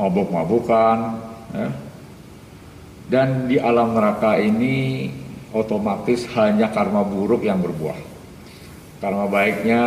mabuk-mabukan, 0.00 0.98
ya. 1.52 1.68
dan 3.12 3.44
di 3.44 3.60
alam 3.60 3.92
neraka 3.92 4.40
ini 4.40 5.12
otomatis 5.52 6.24
hanya 6.34 6.72
karma 6.72 7.04
buruk 7.04 7.44
yang 7.44 7.60
berbuah 7.60 7.96
karma 9.00 9.28
baiknya 9.28 9.82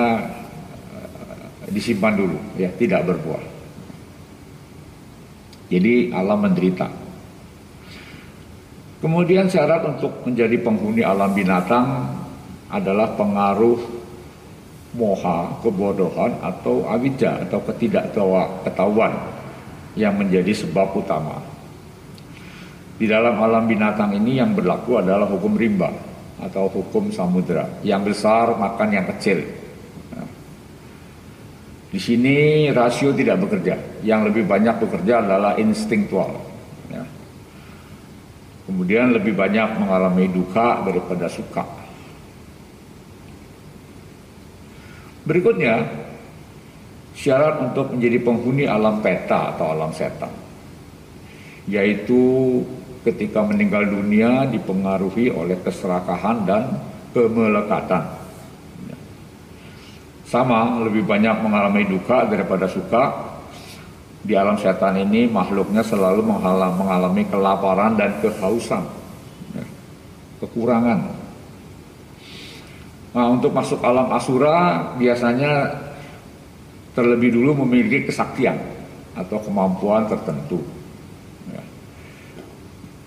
eh, 0.95 1.69
disimpan 1.73 2.13
dulu 2.17 2.37
ya 2.57 2.69
tidak 2.77 3.05
berbuah 3.05 3.58
jadi 5.69 6.11
alam 6.11 6.43
menderita 6.43 6.89
kemudian 8.99 9.47
syarat 9.47 9.85
untuk 9.85 10.25
menjadi 10.25 10.59
penghuni 10.59 11.05
alam 11.05 11.31
binatang 11.31 12.09
adalah 12.69 13.15
pengaruh 13.15 13.79
moha 14.97 15.61
kebodohan 15.61 16.33
atau 16.41 16.85
awija 16.89 17.45
atau 17.45 17.61
ketidaktahuan 17.69 19.13
yang 19.93 20.17
menjadi 20.17 20.53
sebab 20.53 20.97
utama 20.97 21.37
Di 22.99 23.07
dalam 23.07 23.39
alam 23.39 23.63
binatang 23.63 24.11
ini 24.11 24.43
yang 24.43 24.51
berlaku 24.51 24.99
adalah 24.99 25.23
hukum 25.23 25.55
rimba 25.55 25.87
atau 26.35 26.67
hukum 26.67 27.07
samudera. 27.15 27.79
Yang 27.79 28.11
besar 28.11 28.59
makan 28.59 28.89
yang 28.91 29.07
kecil. 29.15 29.39
Di 31.89 31.97
sini 31.97 32.69
rasio 32.69 33.09
tidak 33.09 33.41
bekerja. 33.41 34.05
Yang 34.05 34.29
lebih 34.29 34.43
banyak 34.45 34.77
bekerja 34.77 35.25
adalah 35.25 35.57
instingtual. 35.57 36.37
Ya. 36.93 37.01
Kemudian 38.69 39.17
lebih 39.17 39.33
banyak 39.33 39.81
mengalami 39.81 40.29
duka 40.29 40.85
daripada 40.85 41.25
suka. 41.25 41.65
Berikutnya, 45.25 45.85
syarat 47.13 47.73
untuk 47.73 47.93
menjadi 47.93 48.17
penghuni 48.21 48.65
alam 48.65 49.01
peta 49.01 49.53
atau 49.53 49.73
alam 49.73 49.93
setan, 49.93 50.31
yaitu 51.69 52.61
ketika 53.05 53.45
meninggal 53.45 53.85
dunia 53.85 54.49
dipengaruhi 54.49 55.29
oleh 55.29 55.59
keserakahan 55.61 56.49
dan 56.49 56.63
kemelekatan. 57.13 58.18
Sama, 60.29 60.77
lebih 60.85 61.09
banyak 61.09 61.41
mengalami 61.41 61.89
duka 61.89 62.29
daripada 62.29 62.69
suka. 62.69 63.33
Di 64.21 64.37
alam 64.37 64.61
setan 64.61 64.93
ini 65.01 65.25
makhluknya 65.25 65.81
selalu 65.81 66.21
mengalami 66.77 67.25
kelaparan 67.25 67.97
dan 67.97 68.19
kehausan, 68.21 68.83
ya, 69.55 69.65
kekurangan. 70.43 70.99
Nah, 73.15 73.25
untuk 73.31 73.55
masuk 73.55 73.81
alam 73.81 74.11
asura 74.13 74.91
biasanya 75.01 75.71
terlebih 76.93 77.33
dulu 77.33 77.65
memiliki 77.65 78.11
kesaktian 78.11 78.59
atau 79.17 79.39
kemampuan 79.41 80.05
tertentu 80.05 80.61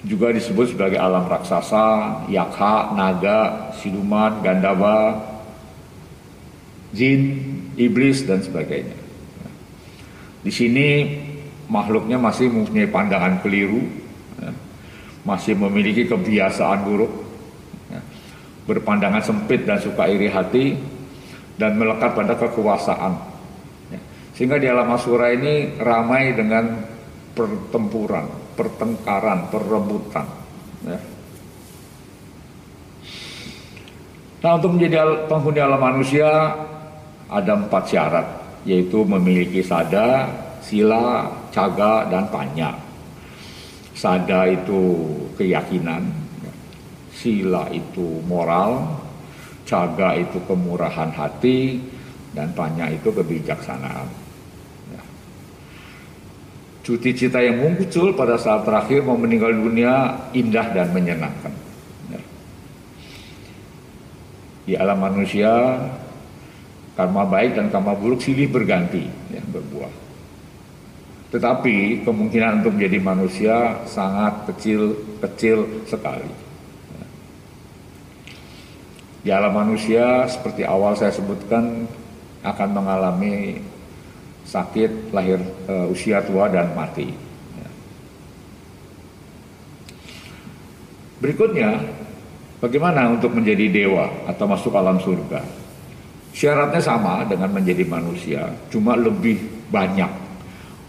juga 0.03 0.35
disebut 0.35 0.75
sebagai 0.75 0.99
alam 0.99 1.31
raksasa, 1.31 2.27
yakha, 2.27 2.91
naga, 2.99 3.71
siluman, 3.79 4.43
gandaba, 4.43 5.15
jin, 6.93 7.21
iblis 7.77 8.25
dan 8.29 8.45
sebagainya. 8.45 8.97
Di 10.43 10.53
sini 10.53 10.89
makhluknya 11.73 12.21
masih 12.21 12.53
mempunyai 12.53 12.89
pandangan 12.91 13.41
keliru, 13.41 13.81
ya. 14.39 14.53
masih 15.25 15.57
memiliki 15.57 16.05
kebiasaan 16.07 16.85
buruk, 16.85 17.13
ya. 17.89 18.01
berpandangan 18.69 19.25
sempit 19.25 19.65
dan 19.65 19.81
suka 19.81 20.07
iri 20.11 20.29
hati, 20.29 20.77
dan 21.57 21.81
melekat 21.81 22.13
pada 22.13 22.37
kekuasaan. 22.37 23.13
Ya. 23.89 24.01
Sehingga 24.37 24.61
di 24.61 24.67
alam 24.69 24.93
asura 24.93 25.33
ini 25.33 25.81
ramai 25.81 26.37
dengan 26.37 26.85
pertempuran, 27.33 28.29
pertengkaran, 28.59 29.49
perebutan. 29.49 30.27
Nah 34.43 34.59
untuk 34.59 34.75
menjadi 34.75 35.31
penghuni 35.31 35.63
alam 35.63 35.79
manusia 35.79 36.51
ada 37.33 37.57
empat 37.57 37.89
syarat, 37.89 38.27
yaitu 38.69 39.01
memiliki 39.09 39.65
sada, 39.65 40.29
sila, 40.61 41.33
caga, 41.49 42.07
dan 42.13 42.29
panya. 42.29 42.77
Sada 43.97 44.45
itu 44.53 45.09
keyakinan, 45.41 46.05
sila 47.17 47.73
itu 47.73 48.21
moral, 48.29 49.01
caga 49.65 50.21
itu 50.21 50.37
kemurahan 50.45 51.09
hati, 51.09 51.81
dan 52.37 52.53
panya 52.53 52.93
itu 52.93 53.09
kebijaksanaan. 53.09 54.23
Cuti 56.83 57.15
cita 57.15 57.39
yang 57.39 57.63
muncul 57.63 58.11
pada 58.11 58.35
saat 58.35 58.67
terakhir 58.67 59.07
mau 59.07 59.15
meninggal 59.15 59.55
dunia 59.55 60.19
indah 60.35 60.67
dan 60.75 60.91
menyenangkan. 60.91 61.55
Ya. 62.11 62.21
Di 64.67 64.75
alam 64.75 64.99
manusia, 64.99 65.79
karma 66.93 67.25
baik 67.25 67.57
dan 67.57 67.73
karma 67.73 67.97
buruk 67.97 68.21
silih 68.21 68.49
berganti, 68.53 69.09
ya, 69.33 69.41
berbuah. 69.49 69.93
Tetapi 71.33 72.05
kemungkinan 72.05 72.61
untuk 72.61 72.77
menjadi 72.77 72.99
manusia 73.01 73.57
sangat 73.89 74.53
kecil-kecil 74.53 75.89
sekali. 75.89 76.29
Di 79.23 79.31
alam 79.31 79.55
manusia, 79.55 80.27
seperti 80.27 80.67
awal 80.67 80.99
saya 80.99 81.15
sebutkan, 81.15 81.87
akan 82.43 82.69
mengalami 82.75 83.63
sakit, 84.43 85.15
lahir 85.15 85.39
uh, 85.71 85.87
usia 85.87 86.19
tua 86.27 86.51
dan 86.51 86.75
mati. 86.75 87.15
Ya. 87.55 87.71
Berikutnya, 91.23 91.87
bagaimana 92.59 93.15
untuk 93.15 93.31
menjadi 93.31 93.71
dewa 93.71 94.11
atau 94.27 94.51
masuk 94.51 94.75
alam 94.75 94.99
surga? 94.99 95.62
Syaratnya 96.33 96.81
sama 96.81 97.29
dengan 97.29 97.53
menjadi 97.53 97.85
manusia, 97.85 98.49
cuma 98.73 98.97
lebih 98.97 99.69
banyak, 99.69 100.09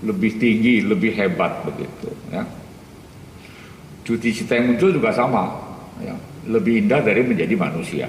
lebih 0.07 0.39
tinggi, 0.39 0.79
lebih 0.79 1.11
hebat 1.19 1.67
begitu. 1.67 2.07
Ya. 2.31 2.47
Cuti 4.07 4.31
cita 4.31 4.55
yang 4.55 4.75
muncul 4.75 4.95
juga 4.95 5.11
sama, 5.11 5.51
ya. 5.99 6.15
lebih 6.47 6.87
indah 6.87 7.03
dari 7.03 7.27
menjadi 7.27 7.55
manusia. 7.59 8.07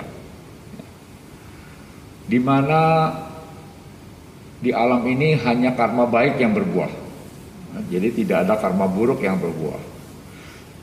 Di 2.24 2.38
mana 2.38 3.10
di 4.62 4.70
alam 4.70 5.02
ini 5.04 5.34
hanya 5.42 5.74
karma 5.74 6.06
baik 6.06 6.38
yang 6.38 6.54
berbuah. 6.54 7.02
Jadi 7.90 8.22
tidak 8.22 8.46
ada 8.46 8.54
karma 8.62 8.86
buruk 8.86 9.18
yang 9.18 9.42
berbuah. 9.42 9.82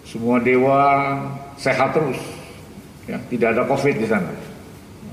Semua 0.03 0.43
dewa 0.43 1.15
sehat 1.55 1.95
terus, 1.95 2.19
ya, 3.07 3.15
tidak 3.31 3.55
ada 3.55 3.63
covid 3.63 3.95
di 3.95 4.07
sana. 4.11 4.31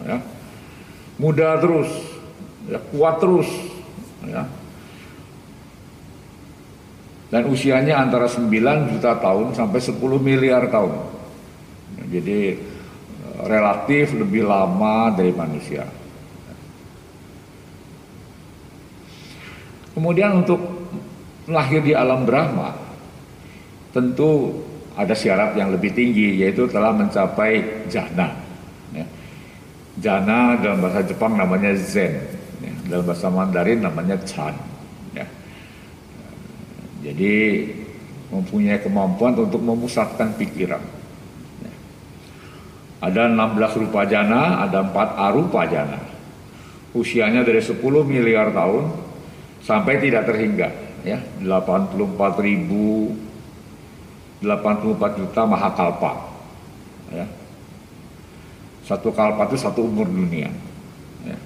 Ya. 0.02 0.18
Muda 1.18 1.58
terus, 1.58 1.90
ya, 2.70 2.78
kuat 2.94 3.18
terus, 3.18 3.50
ya. 4.22 4.46
Dan 7.28 7.52
usianya 7.52 8.00
antara 8.00 8.24
9 8.24 8.48
juta 8.94 9.18
tahun 9.20 9.52
sampai 9.52 9.80
10 9.82 10.00
miliar 10.16 10.70
tahun. 10.72 10.94
Jadi 12.08 12.56
relatif 13.44 14.16
lebih 14.16 14.48
lama 14.48 15.12
dari 15.12 15.34
manusia. 15.36 15.84
Kemudian 19.92 20.40
untuk 20.40 20.62
lahir 21.50 21.82
di 21.82 21.92
alam 21.92 22.22
Brahma 22.22 22.70
tentu 23.92 24.62
ada 24.94 25.12
syarat 25.12 25.58
yang 25.58 25.74
lebih 25.74 25.90
tinggi 25.92 26.38
yaitu 26.38 26.64
telah 26.70 26.94
mencapai 26.94 27.84
jana. 27.90 28.47
Jana 29.98 30.58
dalam 30.62 30.78
bahasa 30.78 31.02
Jepang 31.02 31.34
namanya 31.34 31.74
zen, 31.74 32.22
ya. 32.62 32.72
dalam 32.86 33.04
bahasa 33.06 33.26
Mandarin 33.26 33.82
namanya 33.82 34.14
chan. 34.22 34.54
Ya. 35.10 35.26
Jadi 37.02 37.34
mempunyai 38.30 38.78
kemampuan 38.78 39.34
untuk 39.34 39.58
memusatkan 39.58 40.38
pikiran. 40.38 40.82
Ya. 41.64 41.74
Ada 43.10 43.32
16 43.34 43.80
rupa 43.82 44.06
jana, 44.06 44.62
ada 44.62 44.86
4 44.86 44.94
arupa 45.18 45.66
jana. 45.66 45.98
Usianya 46.94 47.42
dari 47.42 47.58
10 47.58 47.82
miliar 48.06 48.54
tahun 48.54 49.08
sampai 49.62 49.98
tidak 50.00 50.24
terhingga 50.30 50.88
ya 51.06 51.18
84 51.42 52.40
ribu 52.42 53.14
84 54.42 55.18
juta 55.18 55.42
mahakalpa 55.46 56.12
ya 57.10 57.26
satu 58.88 59.12
kalpa 59.12 59.44
itu 59.52 59.56
satu 59.60 59.84
umur 59.84 60.08
dunia 60.08 60.48
ya. 61.28 61.36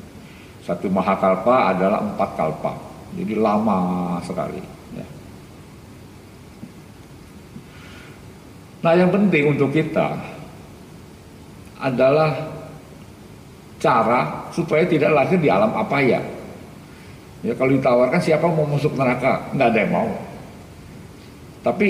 satu 0.62 0.86
mahakalpa 0.86 1.74
adalah 1.74 1.98
empat 1.98 2.30
kalpa 2.38 2.72
jadi 3.18 3.34
lama 3.34 4.16
sekali 4.22 4.62
ya. 4.94 5.06
nah 8.86 8.94
yang 8.94 9.10
penting 9.10 9.58
untuk 9.58 9.74
kita 9.74 10.14
adalah 11.82 12.30
cara 13.82 14.46
supaya 14.54 14.86
tidak 14.86 15.10
lahir 15.10 15.42
di 15.42 15.50
alam 15.50 15.74
apa 15.74 15.98
ya 15.98 16.22
Ya 17.42 17.58
kalau 17.58 17.74
ditawarkan 17.74 18.22
siapa 18.22 18.46
mau 18.46 18.62
masuk 18.62 18.94
neraka? 18.94 19.50
Nggak 19.50 19.68
ada 19.74 19.78
yang 19.82 19.92
mau. 19.92 20.10
Tapi 21.66 21.88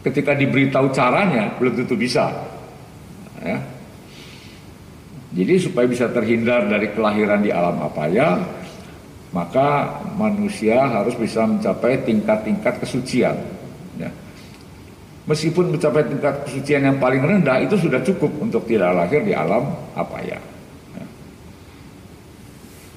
ketika 0.00 0.32
diberitahu 0.32 0.88
caranya 0.96 1.52
belum 1.60 1.84
tentu 1.84 2.00
bisa. 2.00 2.32
Ya. 3.44 3.60
Jadi 5.30 5.62
supaya 5.62 5.86
bisa 5.86 6.10
terhindar 6.10 6.66
dari 6.66 6.90
kelahiran 6.90 7.38
di 7.38 7.54
alam 7.54 7.78
apa 7.78 8.04
ya, 8.10 8.34
maka 9.30 10.02
manusia 10.18 10.90
harus 10.90 11.14
bisa 11.14 11.46
mencapai 11.46 12.02
tingkat-tingkat 12.02 12.82
kesucian. 12.82 13.38
Ya. 13.94 14.10
Meskipun 15.30 15.70
mencapai 15.70 16.02
tingkat 16.10 16.50
kesucian 16.50 16.82
yang 16.82 16.98
paling 16.98 17.22
rendah 17.22 17.62
itu 17.62 17.78
sudah 17.78 18.02
cukup 18.02 18.42
untuk 18.42 18.66
tidak 18.66 18.90
lahir 18.90 19.22
di 19.22 19.30
alam 19.30 19.70
apa 19.94 20.18
ya. 20.26 20.38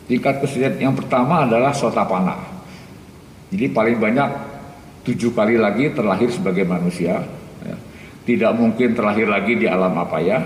Tingkat 0.03 0.43
kesulitan 0.43 0.91
yang 0.91 0.95
pertama 0.97 1.47
adalah 1.47 1.71
sotapana. 1.71 2.35
Jadi 3.53 3.71
paling 3.71 3.97
banyak 4.01 4.29
tujuh 5.07 5.31
kali 5.31 5.55
lagi 5.55 5.93
terlahir 5.95 6.27
sebagai 6.27 6.65
manusia. 6.67 7.23
Ya. 7.63 7.77
tidak 8.27 8.51
mungkin 8.59 8.91
terlahir 8.91 9.27
lagi 9.27 9.55
di 9.55 9.67
alam 9.67 9.95
apa 9.95 10.19
ya, 10.19 10.39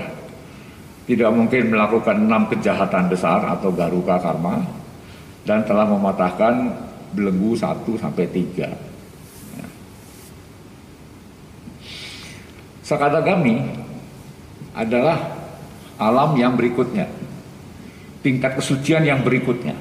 tidak 1.07 1.31
mungkin 1.31 1.71
melakukan 1.71 2.19
enam 2.19 2.51
kejahatan 2.51 3.07
besar 3.07 3.39
atau 3.47 3.71
garuka 3.71 4.19
karma, 4.19 4.59
dan 5.47 5.63
telah 5.63 5.87
mematahkan 5.87 6.67
belenggu 7.15 7.55
satu 7.55 7.95
sampai 7.95 8.27
tiga. 8.27 8.67
Sakadagami 12.83 13.63
adalah 14.75 15.19
alam 15.99 16.35
yang 16.35 16.55
berikutnya, 16.59 17.07
tingkat 18.23 18.59
kesucian 18.59 19.03
yang 19.03 19.23
berikutnya, 19.23 19.75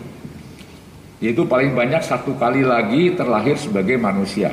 yaitu 1.23 1.43
paling 1.47 1.75
banyak 1.75 2.03
satu 2.03 2.35
kali 2.35 2.63
lagi 2.63 3.15
terlahir 3.15 3.55
sebagai 3.59 3.99
manusia. 3.99 4.51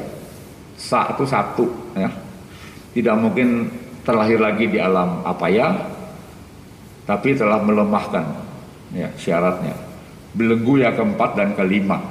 Satu 0.74 1.26
satu, 1.26 1.70
ya. 1.94 2.10
tidak 2.98 3.16
mungkin 3.22 3.70
terlahir 4.06 4.42
lagi 4.42 4.70
di 4.70 4.78
alam 4.78 5.22
apa 5.26 5.50
ya, 5.50 5.70
tapi 7.04 7.36
telah 7.36 7.60
melemahkan 7.60 8.26
ya, 8.96 9.10
syaratnya. 9.20 9.76
Belenggu 10.34 10.82
yang 10.82 10.98
keempat 10.98 11.38
dan 11.38 11.54
kelima. 11.54 12.02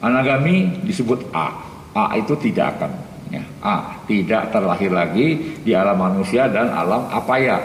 Anagami 0.00 0.80
disebut 0.88 1.28
A. 1.36 1.52
A 1.92 2.16
itu 2.16 2.32
tidak 2.38 2.80
akan 2.80 2.92
ya, 3.30 3.42
A 3.62 4.00
tidak 4.04 4.50
terlahir 4.50 4.90
lagi 4.90 5.58
di 5.62 5.72
alam 5.72 5.96
manusia 5.96 6.50
dan 6.50 6.68
alam 6.68 7.06
apa 7.08 7.34
ya 7.38 7.58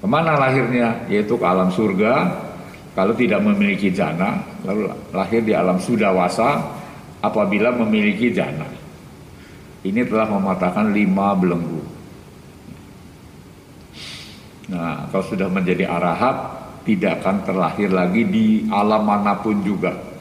ke 0.00 0.06
mana 0.08 0.36
lahirnya 0.36 1.08
yaitu 1.08 1.36
ke 1.36 1.44
alam 1.44 1.68
surga 1.72 2.32
kalau 2.96 3.12
tidak 3.16 3.40
memiliki 3.44 3.92
jana 3.92 4.40
lalu 4.64 4.88
lahir 5.12 5.40
di 5.44 5.52
alam 5.52 5.76
sudawasa 5.80 6.60
apabila 7.20 7.72
memiliki 7.72 8.32
jana 8.32 8.83
ini 9.84 10.00
telah 10.08 10.26
mematahkan 10.28 10.90
lima 10.90 11.36
belenggu 11.36 11.82
nah 14.72 15.06
kalau 15.12 15.24
sudah 15.28 15.48
menjadi 15.52 15.86
arahat 15.86 16.36
tidak 16.88 17.20
akan 17.20 17.36
terlahir 17.44 17.92
lagi 17.92 18.24
di 18.24 18.46
alam 18.72 19.04
mana 19.04 19.36
pun 19.40 19.60
juga 19.60 20.14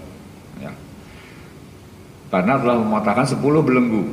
karena 2.33 2.57
telah 2.57 2.81
mematahkan 2.81 3.37
10 3.37 3.61
belenggu. 3.61 4.03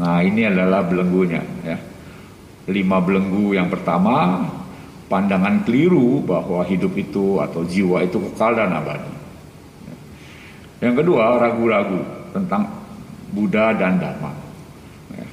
Nah 0.00 0.24
ini 0.24 0.48
adalah 0.48 0.80
belenggunya 0.80 1.44
ya. 1.60 1.76
Lima 2.72 3.04
belenggu 3.04 3.52
yang 3.52 3.68
pertama 3.68 4.48
pandangan 5.12 5.60
keliru 5.68 6.24
bahwa 6.24 6.64
hidup 6.64 6.96
itu 6.96 7.36
atau 7.44 7.68
jiwa 7.68 8.00
itu 8.00 8.16
kekal 8.32 8.56
dan 8.56 8.72
abadi. 8.72 9.12
Yang 10.80 11.04
kedua 11.04 11.36
ragu-ragu 11.36 12.00
tentang 12.32 12.66
Buddha 13.32 13.72
dan 13.76 13.96
Dharma. 14.00 14.32
Ya. 15.12 15.26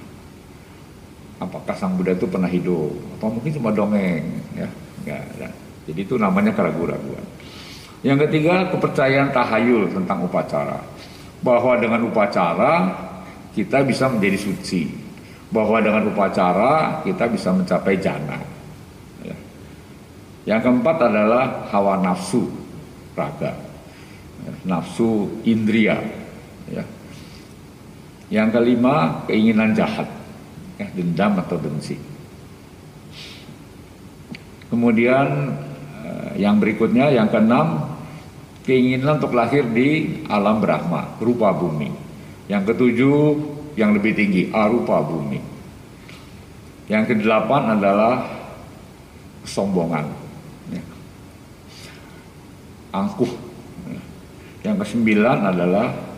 Apakah 1.40 1.76
sang 1.76 1.96
Buddha 2.00 2.16
itu 2.16 2.28
pernah 2.28 2.48
hidup 2.52 2.96
atau 3.20 3.28
mungkin 3.32 3.52
cuma 3.56 3.72
dongeng 3.72 4.24
ya? 4.56 4.68
Enggak, 5.04 5.24
ya. 5.40 5.50
Jadi 5.90 6.00
itu 6.06 6.16
namanya 6.20 6.54
keraguan-raguan. 6.54 7.26
Yang 8.06 8.28
ketiga, 8.28 8.72
kepercayaan 8.72 9.36
tahayul 9.36 9.92
tentang 9.92 10.24
upacara. 10.24 10.80
Bahwa 11.44 11.74
dengan 11.80 12.08
upacara 12.08 12.94
kita 13.52 13.84
bisa 13.84 14.08
menjadi 14.08 14.38
suci. 14.40 14.88
Bahwa 15.50 15.82
dengan 15.84 16.08
upacara 16.08 17.04
kita 17.04 17.26
bisa 17.28 17.52
mencapai 17.52 17.96
jana. 18.00 18.40
Ya. 19.26 19.36
Yang 20.56 20.70
keempat 20.70 20.98
adalah 21.10 21.68
hawa 21.74 22.00
nafsu 22.00 22.48
raga. 23.18 23.52
Ya. 24.46 24.52
Nafsu 24.64 25.42
indria. 25.44 26.00
Ya. 26.70 26.84
Yang 28.30 28.62
kelima, 28.62 29.26
keinginan 29.26 29.74
jahat. 29.74 30.06
Ya, 30.78 30.88
dendam 30.96 31.36
atau 31.42 31.58
benci. 31.60 31.98
Kemudian 34.70 35.58
eh, 36.06 36.46
yang 36.46 36.62
berikutnya, 36.62 37.10
yang 37.10 37.28
keenam, 37.28 37.90
keinginan 38.64 39.18
untuk 39.18 39.34
lahir 39.34 39.66
di 39.66 40.22
alam 40.30 40.62
Brahma, 40.62 41.18
rupa 41.18 41.50
bumi. 41.52 41.90
Yang 42.46 42.74
ketujuh, 42.74 43.22
yang 43.74 43.98
lebih 43.98 44.14
tinggi, 44.14 44.54
arupa 44.54 45.02
bumi. 45.02 45.42
Yang 46.86 47.18
kedelapan 47.18 47.78
adalah 47.78 48.26
kesombongan. 49.46 50.06
Ya. 50.70 50.84
Angkuh. 52.94 53.30
Ya. 53.90 54.02
Yang 54.70 54.86
kesembilan 54.86 55.38
adalah 55.50 56.09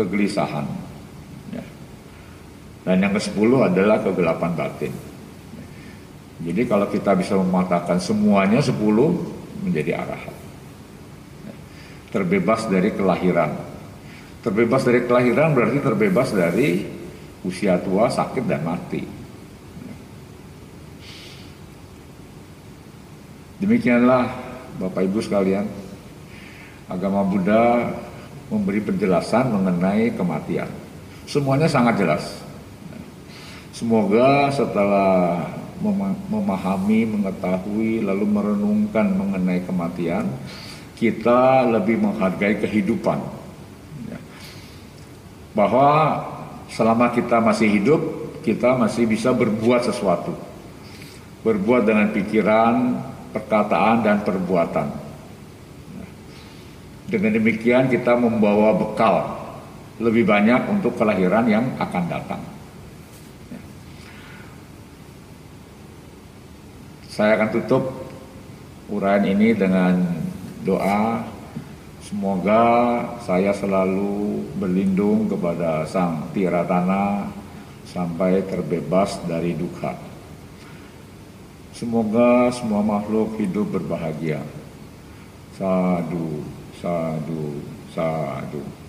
kegelisahan. 0.00 0.66
Ya. 1.52 1.64
Dan 2.88 3.04
yang 3.04 3.12
kesepuluh 3.12 3.68
adalah 3.68 4.00
kegelapan 4.00 4.52
batin. 4.56 4.92
Jadi 6.40 6.62
kalau 6.64 6.88
kita 6.88 7.12
bisa 7.12 7.36
mematahkan 7.36 8.00
semuanya 8.00 8.64
sepuluh 8.64 9.12
menjadi 9.60 10.00
arahat 10.00 10.40
terbebas 12.10 12.66
dari 12.66 12.90
kelahiran. 12.94 13.54
Terbebas 14.42 14.82
dari 14.82 15.06
kelahiran 15.06 15.54
berarti 15.54 15.78
terbebas 15.78 16.28
dari 16.34 16.84
usia 17.46 17.78
tua, 17.80 18.10
sakit 18.10 18.44
dan 18.44 18.62
mati. 18.66 19.02
Demikianlah 23.60 24.24
Bapak 24.80 25.04
Ibu 25.04 25.20
sekalian, 25.20 25.68
agama 26.88 27.20
Buddha 27.20 27.92
memberi 28.50 28.82
penjelasan 28.82 29.54
mengenai 29.54 30.10
kematian. 30.18 30.68
Semuanya 31.30 31.70
sangat 31.70 32.02
jelas. 32.02 32.42
Semoga 33.70 34.50
setelah 34.50 35.46
memahami, 36.28 37.08
mengetahui, 37.08 38.04
lalu 38.04 38.26
merenungkan 38.28 39.06
mengenai 39.16 39.64
kematian, 39.64 40.28
kita 40.98 41.64
lebih 41.64 41.96
menghargai 42.02 42.60
kehidupan. 42.60 43.16
Ya. 44.10 44.20
Bahwa 45.56 46.20
selama 46.68 47.08
kita 47.16 47.40
masih 47.40 47.72
hidup, 47.72 48.00
kita 48.44 48.76
masih 48.76 49.08
bisa 49.08 49.32
berbuat 49.32 49.88
sesuatu. 49.88 50.36
Berbuat 51.40 51.88
dengan 51.88 52.12
pikiran, 52.12 53.00
perkataan, 53.32 54.04
dan 54.04 54.20
perbuatan. 54.20 55.09
Dengan 57.10 57.34
demikian 57.34 57.90
kita 57.90 58.14
membawa 58.14 58.70
bekal 58.78 59.34
lebih 59.98 60.24
banyak 60.24 60.70
untuk 60.70 60.94
kelahiran 60.94 61.44
yang 61.50 61.66
akan 61.76 62.04
datang. 62.06 62.40
Ya. 63.50 63.60
Saya 67.10 67.34
akan 67.34 67.50
tutup 67.50 67.84
uraian 68.88 69.26
ini 69.26 69.52
dengan 69.52 70.00
doa 70.62 71.26
semoga 72.00 72.62
saya 73.26 73.50
selalu 73.54 74.46
berlindung 74.56 75.26
kepada 75.26 75.84
Sang 75.90 76.30
Tiratana 76.30 77.26
sampai 77.90 78.40
terbebas 78.46 79.18
dari 79.26 79.52
duka. 79.58 79.98
Semoga 81.76 82.50
semua 82.54 82.84
makhluk 82.84 83.40
hidup 83.40 83.78
berbahagia. 83.78 84.42
Sadu, 85.56 86.44
sadu, 86.80 87.60
sadu. 87.94 88.79